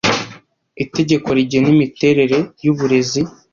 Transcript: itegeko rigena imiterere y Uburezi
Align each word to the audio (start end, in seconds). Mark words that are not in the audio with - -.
itegeko 0.83 1.27
rigena 1.37 1.69
imiterere 1.75 2.37
y 2.63 2.67
Uburezi 2.71 3.21